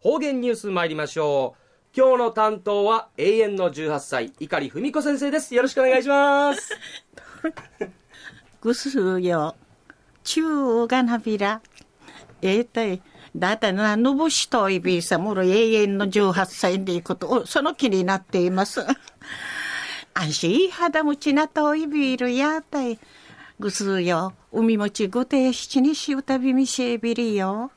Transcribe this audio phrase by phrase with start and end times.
[0.00, 1.96] 方言ニュース参りましょう。
[1.96, 5.56] 今日の担当は永遠の18歳、碇文子先生です。
[5.56, 6.70] よろしくお願いします。
[8.60, 9.56] ぐすよ。
[10.22, 11.60] 中がなびら。
[12.42, 13.02] えーたい。
[13.34, 18.86] だいたいな、のぶしといびさ、もろ永遠の18歳でいくと、その気になっています。
[20.14, 23.00] 安心肌持ちなといびるやたい。
[23.58, 24.32] ぐすよ。
[24.52, 27.72] 海もちごて七にしうたびみせびりよ。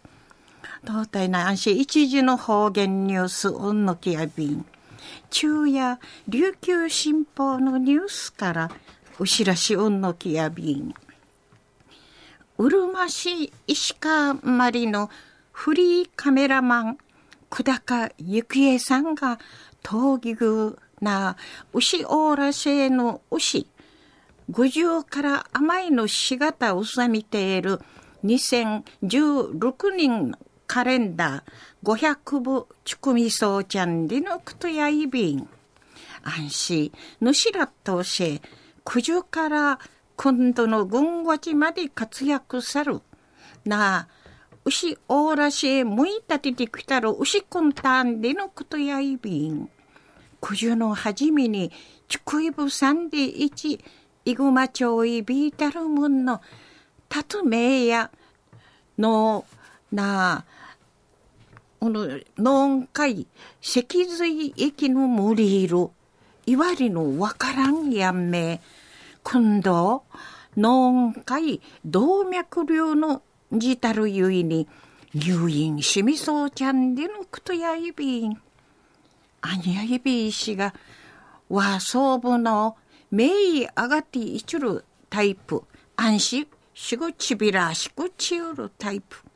[0.84, 4.66] どうたいな安心一時の方言ニュース、うんのきやびん。
[5.30, 8.72] 昼夜、琉球新報のニュースから、
[9.20, 10.96] お知らしうんのきやびん。
[12.58, 15.12] うるま市石川まりの
[15.52, 16.98] フリーカメラマン、
[17.52, 19.38] 久高幸恵さんが、
[19.84, 21.38] 闘技具な
[21.74, 23.68] 牛オーラシェの牛、
[24.50, 27.80] 五十から甘いのしがたうさみている
[28.24, 30.36] 2016人
[30.74, 35.50] カレンダー500部ちくみそうちゃんりのくとやいびん。
[36.24, 38.42] 安心、ぬしらっとし、
[38.86, 39.80] 九十から
[40.16, 43.02] 今度の軍ごちまで活躍さる。
[43.66, 44.08] なあ、
[44.64, 49.70] 牛オーラシへ向いたててきたる牛コンタンでのことやいびん。
[50.40, 51.70] 九十のはじめに、
[52.08, 53.84] ちくいぶさんでいち、
[54.24, 56.40] いぐまちょいびいたるもんの、
[57.10, 58.10] たとめや、
[58.98, 59.44] の、
[59.92, 60.61] なあ、
[61.84, 63.26] この、のんかい、
[63.60, 65.92] 脊髄液の森色、
[66.46, 68.62] いわりのわからんやんめ、
[69.24, 70.04] 今度、
[70.56, 74.68] のんかい、動脈瘤のじたるゆいに、
[75.16, 78.40] 入院しみそうちゃんでのくとやいびん。
[79.42, 80.76] あにやいびいしが、
[81.50, 82.78] 和装部の
[83.10, 85.64] 名医あがていちるタイプ、
[85.96, 89.31] 安心しごちびらしくちうるタイプ。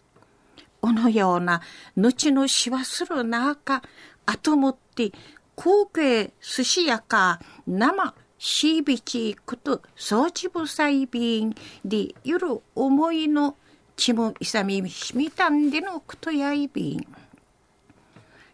[0.85, 1.61] おのような、
[1.97, 3.81] 後のしわするなあか、
[4.27, 5.11] あともって、
[5.55, 13.57] 高貴寿司やか、生、しびちくと、そうちぶさいびんで、ゆる思いの、
[13.95, 17.07] ちもいさみしみたんでのことやいびん。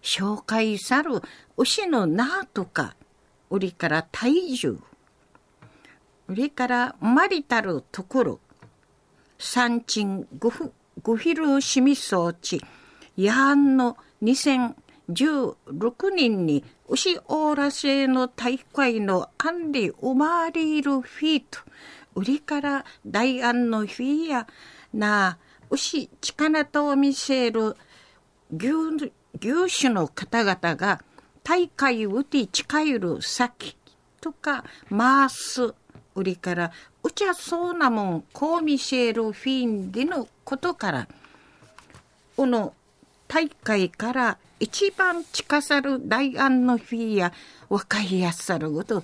[0.01, 1.21] 紹介さる
[1.57, 2.95] 牛のなあとか、
[3.49, 4.79] 売りから体重。
[6.29, 8.39] 売りからまりたるところ。
[9.37, 10.71] 三鎮グフ、
[11.03, 12.61] グフィルシミ装置。
[13.17, 14.75] やんの2016
[16.15, 21.59] 人に牛オーラ製の大会のアンリウマーリールフィート。
[22.15, 24.47] 売りから大安のフィーや
[24.93, 25.37] な
[25.69, 27.75] 牛力と見せる
[28.51, 31.01] 牛牛種の方々が
[31.43, 33.77] 大会うて近いる先
[34.19, 35.73] とか回す
[36.13, 36.71] 売りから
[37.03, 41.07] うちゃそうなもんこう見せるフィンでのことから
[42.35, 42.73] この
[43.29, 47.31] 大会から一番近さる大安のフィや
[47.69, 49.01] 若いやっさること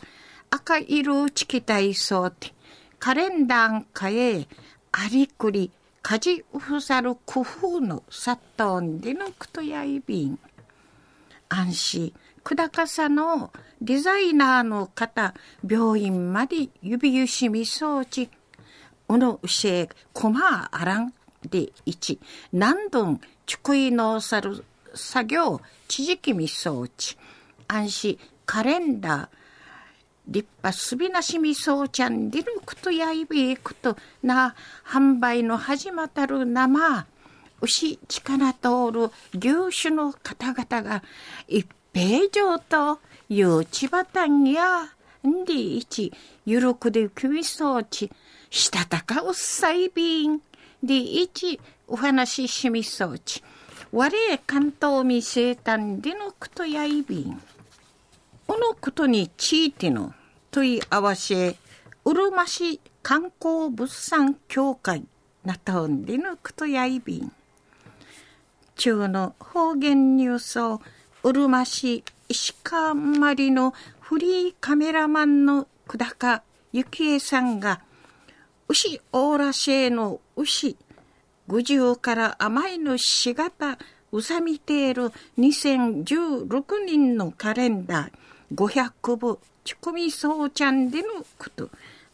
[0.50, 2.52] 赤色チキ体操って。
[3.00, 4.47] カレンダー変え
[4.91, 5.72] ありくり
[6.02, 10.38] かじうふさる工夫の殺到んでのくとやいびん。
[11.47, 15.34] 安心、くだかさのデザイナーの方、
[15.66, 18.29] 病院まで指ゆしみ装置、
[19.08, 21.14] うのうしえ、こまあらん。
[21.43, 22.19] でいち、
[22.51, 27.17] 何度んちくいのさる作業、ちじきみ装置、
[27.67, 29.37] 安心、カレンダー、
[30.27, 34.55] 立派すびなしみそうちゃんでるくとやいびいくとな
[34.85, 37.05] 販売の始またる生。
[37.61, 41.03] 牛力通る牛種の方々が
[41.47, 42.99] 一平城と
[43.29, 44.89] ゆうちばたんや
[45.27, 46.13] んでいち
[46.45, 48.11] ゆるくできびそうち
[48.49, 50.39] したたかうっさいびん
[50.87, 53.43] でいちお話ししみそうち
[53.91, 54.11] 我
[54.47, 57.39] 関東みせいたんでのくとやいびん
[58.47, 60.13] このことについての
[60.51, 61.57] 問い合わせ、
[62.05, 65.05] うるま市観光物産協会
[65.43, 67.31] なたんでのことやいびん。
[68.75, 70.81] 中の方言ニュースを、
[71.23, 76.41] うるま市石川まりのフリーカメラマンの久高
[76.73, 77.81] 幸恵さんが、
[78.69, 80.75] 牛オーラシェの牛、
[81.47, 83.78] 五十から甘いのしがた、
[84.11, 91.69] うさみている2016人のカレンダー、500部、ちこみそうちゃんでのこと。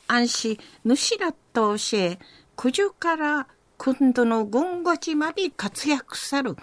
[0.08, 2.20] 安心、ぬしらと教え、
[2.56, 3.48] 九十から
[3.80, 6.56] 今度の軍ごちまで活躍さる。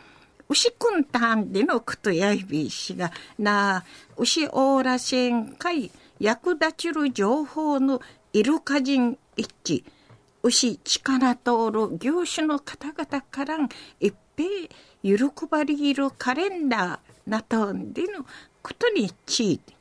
[0.49, 3.11] 牛くんたんでのことやいびしが、
[3.41, 3.85] なあ、
[4.17, 5.91] 牛オーラシェン会
[6.21, 8.01] 役立ちる情報の
[8.33, 9.85] イルカ人一致。
[10.43, 14.69] 牛力通る業種の方々からん一平
[15.03, 18.25] 喜ばれるカレンダーなどでの
[18.63, 19.75] ことについて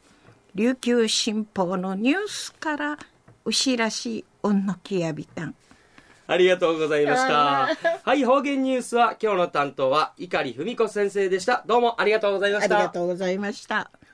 [0.55, 2.97] 琉球新報のニュースから
[3.45, 5.55] 牛らしい音のきやびたん
[6.27, 7.69] ありがとうございました。
[8.03, 11.63] はい、方言ニュースは今日の担当は碇文子先生でした。
[11.65, 12.75] どうもありがとうございました。
[12.75, 13.89] ありがとうございました。